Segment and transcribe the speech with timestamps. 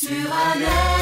[0.00, 0.97] sur un air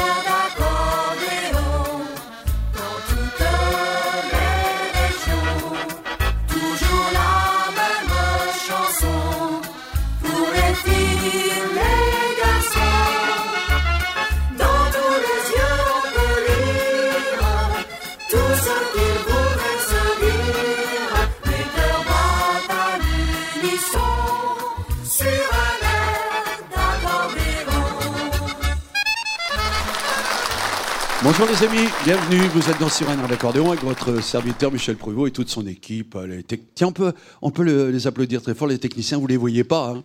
[31.39, 32.41] Bonjour les amis, bienvenue.
[32.53, 35.67] Vous êtes dans Sur un air d'accordéon avec votre serviteur Michel Pruvot et toute son
[35.67, 36.17] équipe.
[36.47, 38.67] Tec- Tiens, on peut, on peut le- les applaudir très fort.
[38.67, 39.89] Les techniciens, vous les voyez pas.
[39.95, 40.03] hein.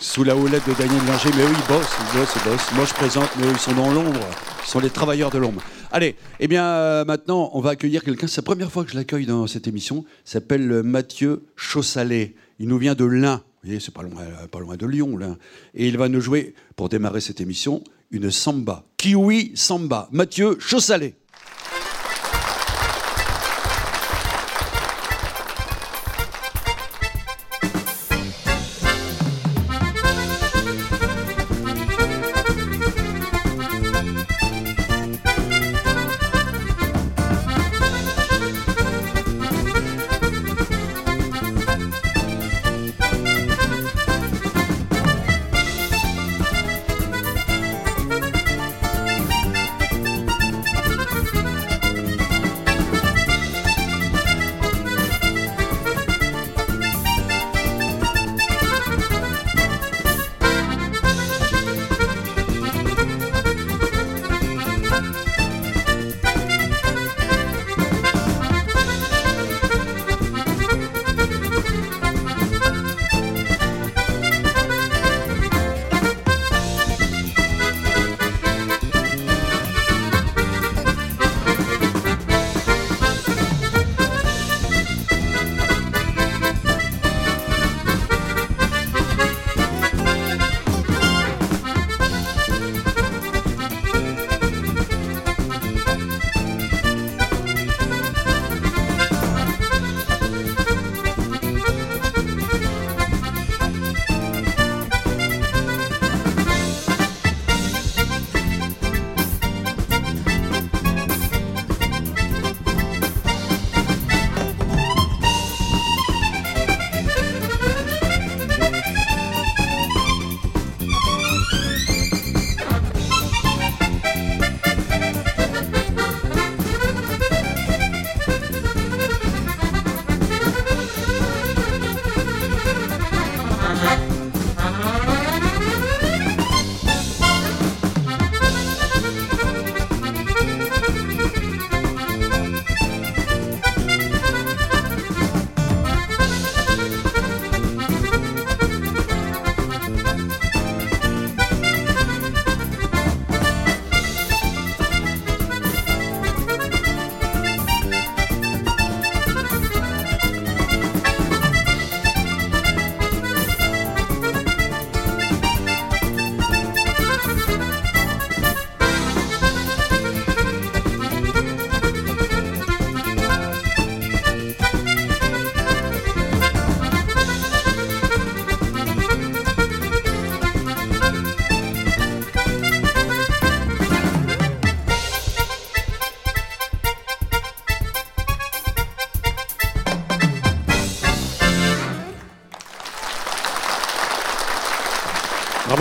[0.00, 2.72] Sous la houlette de Daniel Linger, mais eux, ils bossent, ils bossent, ils bossent.
[2.74, 4.20] Moi, je présente, mais ils sont dans l'ombre.
[4.64, 5.60] Ils sont les travailleurs de l'ombre.
[5.90, 8.26] Allez, eh bien, euh, maintenant, on va accueillir quelqu'un.
[8.26, 10.04] C'est la première fois que je l'accueille dans cette émission.
[10.26, 12.34] Il s'appelle euh, Mathieu Chaussalet.
[12.60, 13.42] Il nous vient de l'Ain.
[13.62, 15.36] Vous voyez, c'est pas loin, euh, pas loin de Lyon, l'Ain.
[15.74, 18.84] Et il va nous jouer, pour démarrer cette émission, une samba.
[18.96, 20.08] Kiwi Samba.
[20.12, 21.14] Mathieu Chaussalet.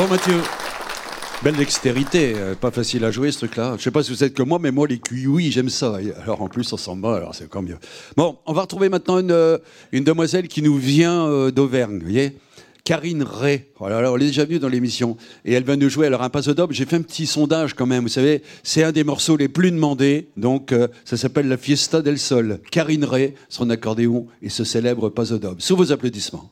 [0.10, 0.42] Mathieu.
[1.44, 3.76] Belle dextérité, euh, pas facile à jouer ce truc-là.
[3.78, 5.98] Je sais pas si vous êtes comme moi, mais moi les kiwis, j'aime ça.
[6.24, 7.78] Alors en plus on s'en bat, alors c'est encore mieux.
[8.16, 9.58] Bon, on va retrouver maintenant une, euh,
[9.92, 12.38] demoiselle qui nous vient euh, d'Auvergne, vous voyez?
[12.86, 13.66] Karine Ray.
[13.82, 16.08] Alors, elle est déjà venue dans l'émission et elle va nous jouer.
[16.08, 18.04] Alors un paso doble, j'ai fait un petit sondage quand même.
[18.04, 20.30] Vous savez, c'est un des morceaux les plus demandés.
[20.38, 22.62] Donc ça s'appelle la Fiesta del Sol.
[22.72, 25.62] Karine Ray, son accordéon et ce célèbre doble.
[25.62, 26.50] Sous vos applaudissements.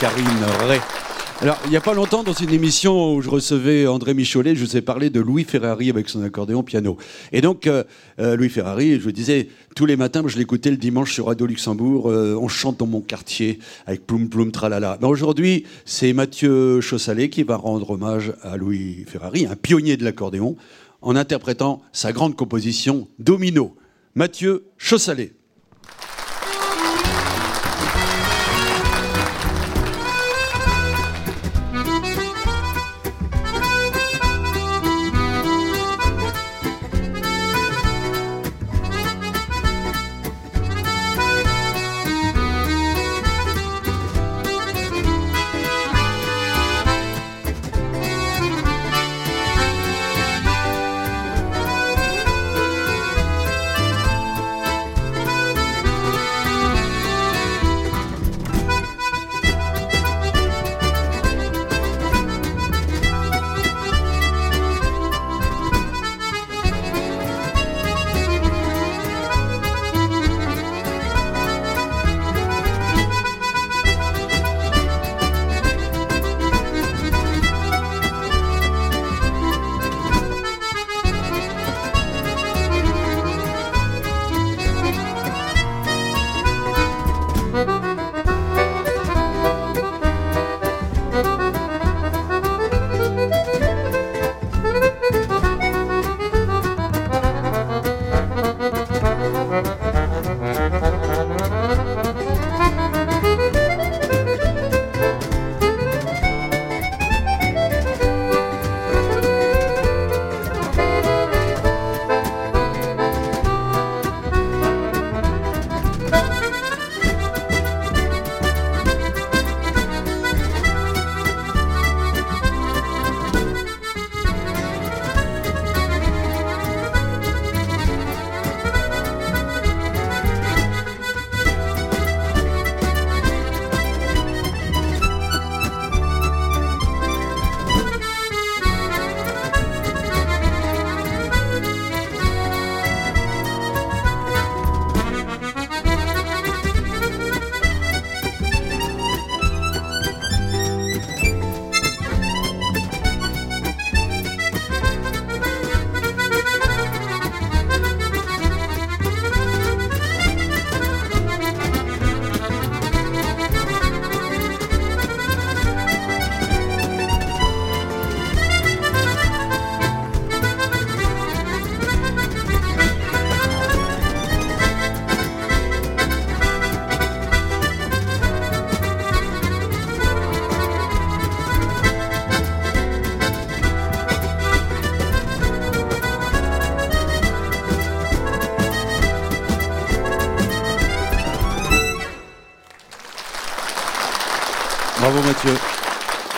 [0.00, 0.24] Karine
[0.66, 0.80] Ray.
[1.42, 4.64] Alors, il n'y a pas longtemps, dans une émission où je recevais André Micholet, je
[4.64, 6.96] vous ai parlé de Louis Ferrari avec son accordéon piano.
[7.32, 7.84] Et donc, euh,
[8.18, 11.44] euh, Louis Ferrari, je vous disais, tous les matins, je l'écoutais le dimanche sur Radio
[11.44, 14.96] Luxembourg, euh, on chante dans mon quartier avec Ploum Ploum Tralala.
[14.98, 20.04] Ben, Aujourd'hui, c'est Mathieu Chaussalet qui va rendre hommage à Louis Ferrari, un pionnier de
[20.04, 20.56] l'accordéon,
[21.02, 23.76] en interprétant sa grande composition Domino.
[24.14, 25.32] Mathieu Chaussalet.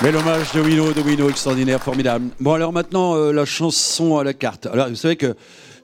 [0.03, 2.31] Bel hommage de Wino, de Wino, extraordinaire, formidable.
[2.41, 4.67] Bon alors maintenant, euh, la chanson à la carte.
[4.67, 5.37] Alors vous savez que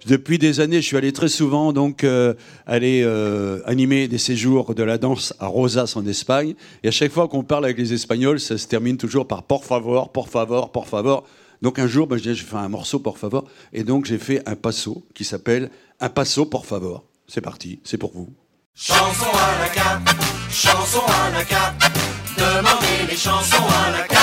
[0.07, 2.35] depuis des années, je suis allé très souvent donc euh,
[2.67, 6.57] aller euh, animer des séjours de la danse à Rosas en Espagne.
[6.83, 9.65] Et à chaque fois qu'on parle avec les Espagnols, ça se termine toujours par por
[9.65, 11.23] favor, por favor, por favor.
[11.63, 13.45] Donc un jour, ben, je vais faire un morceau por favor.
[13.73, 15.71] Et donc j'ai fait un passo qui s'appelle
[16.01, 17.05] Un passo por favor.
[17.29, 18.29] C'est parti, c'est pour vous.
[18.75, 20.09] Chanson à la carte,
[20.51, 21.83] chanson à la carte,
[22.39, 24.18] demandez les chansons à la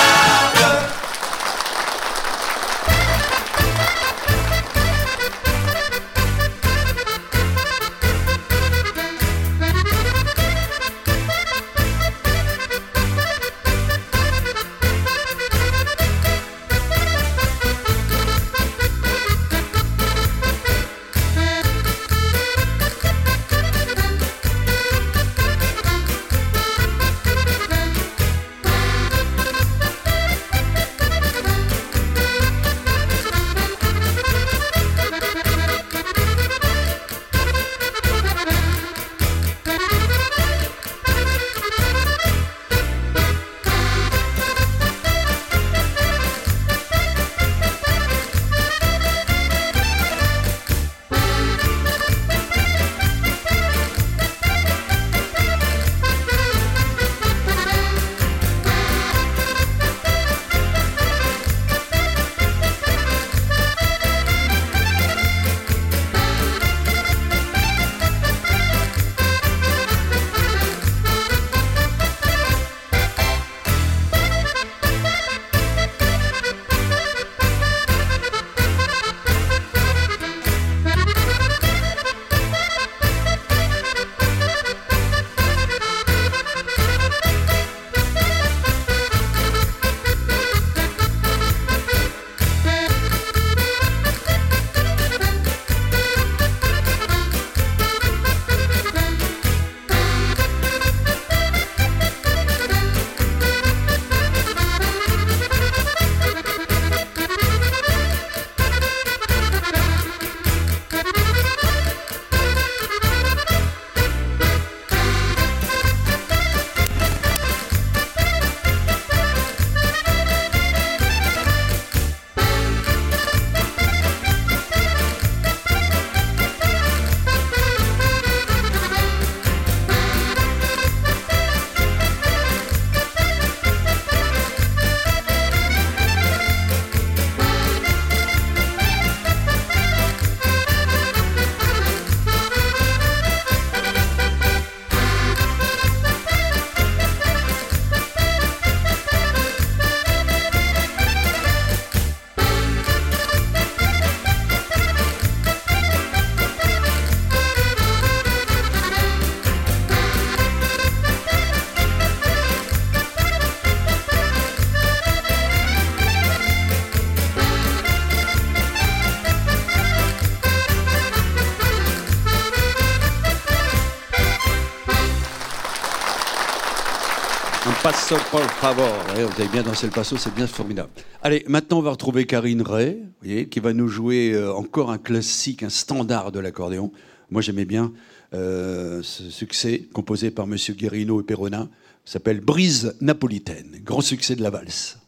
[178.32, 178.42] por.
[178.42, 180.90] Ouais, vous avez bien dansé le passo, c'est bien formidable.
[181.22, 183.04] Allez, maintenant on va retrouver Karine Ray,
[183.50, 186.92] qui va nous jouer euh, encore un classique, un standard de l'accordéon.
[187.30, 187.92] Moi j'aimais bien
[188.34, 191.68] euh, ce succès composé par Monsieur Guérino et Perona,
[192.06, 195.00] s'appelle Brise napolitaine, grand succès de la valse.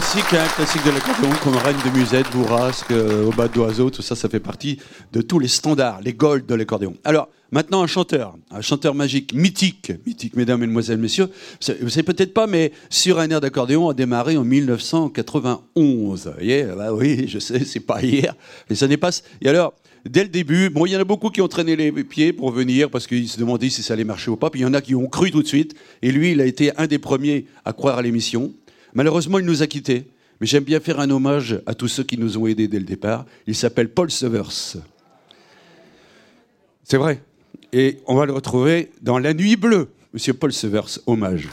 [0.00, 4.02] Classique, hein, classique de l'accordéon, comme Reine de Musette, Bourrasque, euh, Au bas d'oiseau, tout
[4.02, 4.78] ça, ça fait partie
[5.14, 6.92] de tous les standards, les golds de l'accordéon.
[7.02, 11.30] Alors, maintenant, un chanteur, un chanteur magique, mythique, mythique, mesdames, mesdemoiselles, messieurs.
[11.80, 16.26] Vous savez peut-être pas, mais Sur un air d'accordéon a démarré en 1991.
[16.26, 18.34] Vous voyez, oui, je sais, c'est pas hier,
[18.68, 19.12] mais ça n'est pas.
[19.40, 19.72] Et alors,
[20.04, 22.50] dès le début, bon, il y en a beaucoup qui ont traîné les pieds pour
[22.50, 24.50] venir parce qu'ils se demandaient si ça allait marcher ou pas.
[24.50, 25.74] Puis il y en a qui ont cru tout de suite.
[26.02, 28.52] Et lui, il a été un des premiers à croire à l'émission.
[28.96, 30.06] Malheureusement, il nous a quittés.
[30.40, 32.86] Mais j'aime bien faire un hommage à tous ceux qui nous ont aidés dès le
[32.86, 33.26] départ.
[33.46, 34.78] Il s'appelle Paul Severs.
[36.82, 37.22] C'est vrai.
[37.74, 39.90] Et on va le retrouver dans La Nuit Bleue.
[40.14, 41.46] Monsieur Paul Severs, hommage.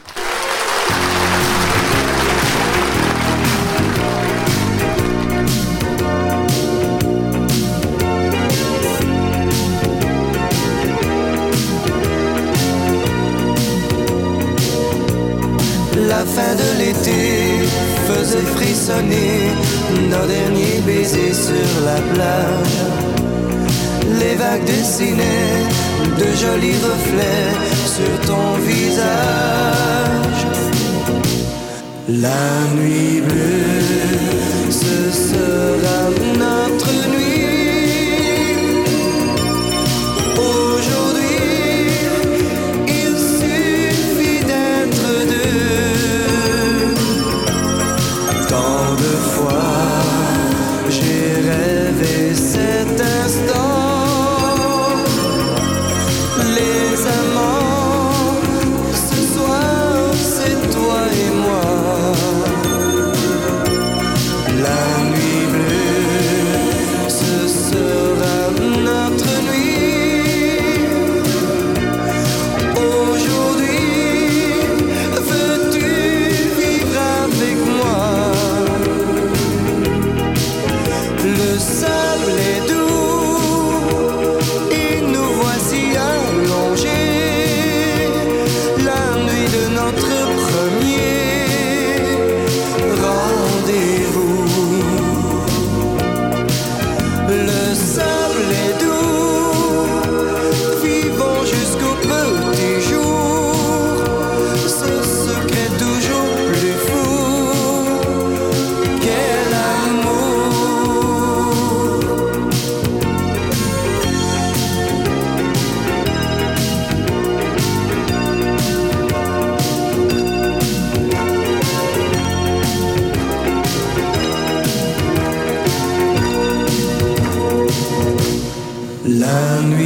[32.10, 33.53] La nuit bleue,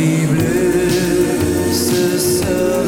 [0.08, 0.40] Bible,
[1.74, 2.87] ce sera.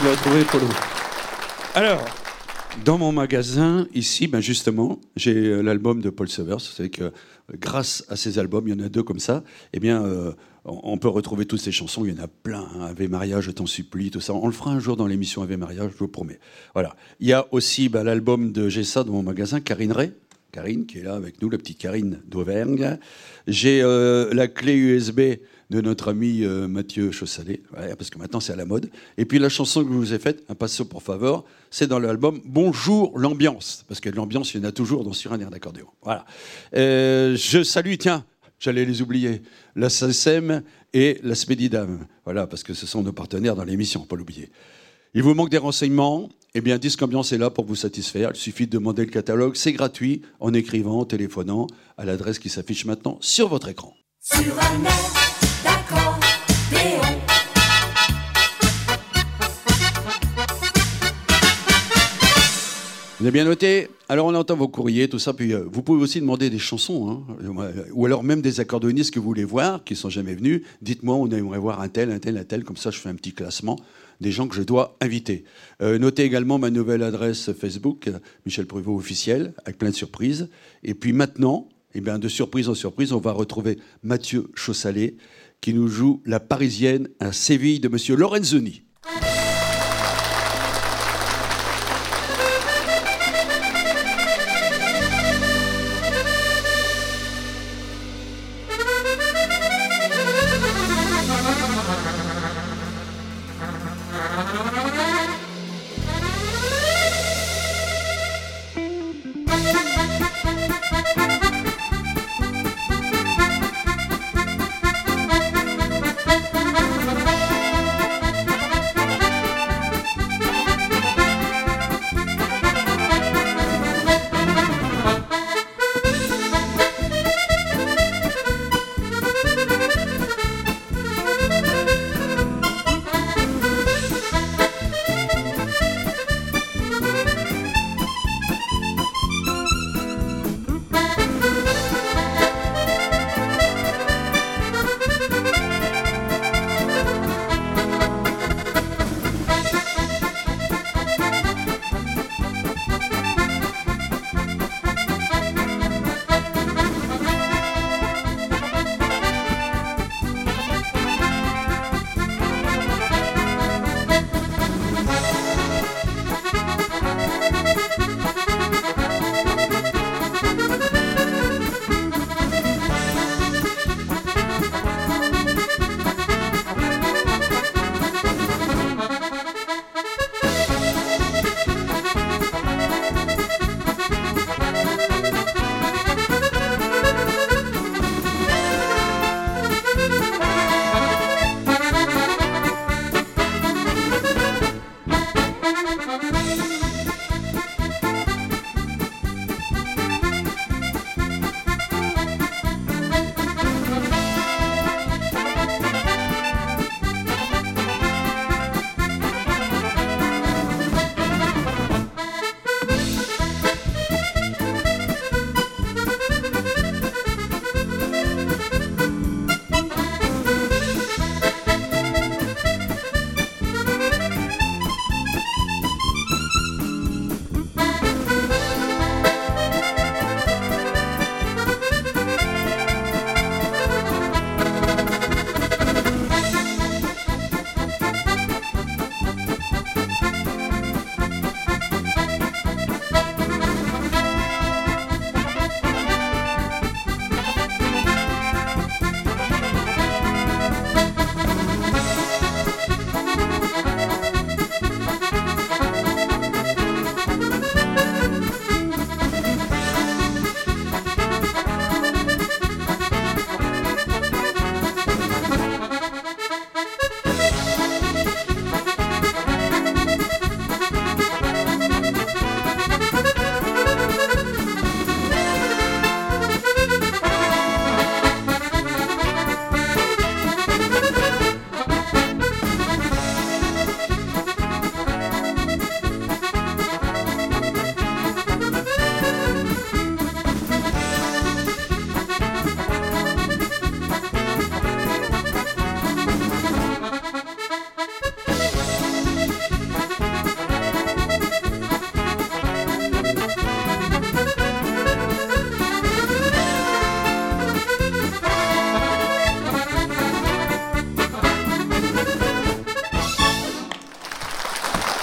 [0.00, 0.74] De retrouver.
[1.74, 2.04] Alors,
[2.84, 6.56] dans mon magasin, ici, ben justement, j'ai euh, l'album de Paul Severs.
[6.58, 7.10] Vous savez que euh,
[7.60, 10.32] grâce à ces albums, il y en a deux comme ça, eh bien, euh,
[10.64, 12.04] on peut retrouver toutes ces chansons.
[12.04, 12.66] Il y en a plein.
[12.74, 12.86] hein.
[12.86, 14.34] Ave Maria, je t'en supplie, tout ça.
[14.34, 16.40] On le fera un jour dans l'émission Ave Maria, je vous promets.
[16.72, 16.96] Voilà.
[17.20, 20.12] Il y a aussi ben, l'album de ça dans mon magasin, Karine Ray.
[20.50, 22.98] Karine, qui est là avec nous, la petite Karine d'Auvergne.
[23.48, 25.20] J'ai la clé USB
[25.82, 28.90] de notre ami euh, Mathieu Chaussalet, parce que maintenant c'est à la mode.
[29.18, 31.98] Et puis la chanson que je vous ai faite, un passo pour favor, c'est dans
[31.98, 35.50] l'album Bonjour l'ambiance, parce que l'ambiance, il y en a toujours dans Sur un air
[35.50, 35.86] d'accordéon.
[36.02, 36.24] Voilà.
[36.76, 38.24] Euh, je salue, tiens,
[38.58, 39.42] j'allais les oublier,
[39.74, 42.06] la SACEM et la Spédidam.
[42.24, 44.50] Voilà, parce que ce sont nos partenaires dans l'émission, pas l'oublier.
[45.14, 46.28] Il vous manque des renseignements?
[46.54, 48.30] Eh bien, Disque Ambiance est là pour vous satisfaire.
[48.34, 49.56] Il suffit de demander le catalogue.
[49.56, 51.66] C'est gratuit en écrivant, en téléphonant
[51.98, 53.92] à l'adresse qui s'affiche maintenant sur votre écran.
[54.20, 55.23] Sur un air.
[63.24, 65.32] Vous avez bien noté Alors, on entend vos courriers, tout ça.
[65.32, 67.36] Puis, euh, vous pouvez aussi demander des chansons, hein.
[67.42, 70.60] Euh, ou alors même des accordéonistes que vous voulez voir, qui sont jamais venus.
[70.82, 72.64] Dites-moi, on aimerait voir un tel, un tel, un tel.
[72.64, 73.76] Comme ça, je fais un petit classement
[74.20, 75.44] des gens que je dois inviter.
[75.80, 78.10] Euh, notez également ma nouvelle adresse Facebook,
[78.44, 80.50] Michel Pruvot officiel, avec plein de surprises.
[80.82, 85.14] Et puis maintenant, eh bien, de surprise en surprise, on va retrouver Mathieu Chaussalet,
[85.64, 88.83] qui nous joue la Parisienne à Séville de Monsieur Lorenzoni.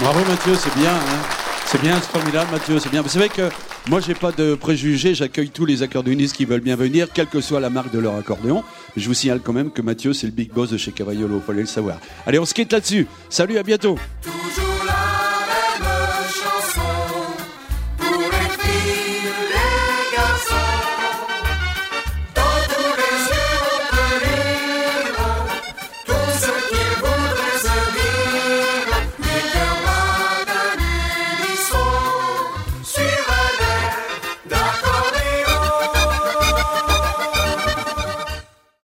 [0.01, 0.93] Bravo Mathieu, c'est bien.
[0.93, 1.21] hein.
[1.65, 3.01] C'est bien, c'est formidable Mathieu, c'est bien.
[3.07, 3.49] C'est vrai que
[3.87, 7.39] moi j'ai pas de préjugés, j'accueille tous les accordéonistes qui veulent bien venir, quelle que
[7.39, 8.63] soit la marque de leur accordéon.
[8.97, 11.61] Je vous signale quand même que Mathieu c'est le big boss de chez Cavaiolo, fallait
[11.61, 11.97] le savoir.
[12.25, 13.07] Allez, on se quitte là-dessus.
[13.29, 13.97] Salut, à bientôt.